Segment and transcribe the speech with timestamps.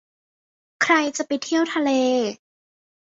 [0.83, 1.89] ใครจะไปเที่ยวทะเล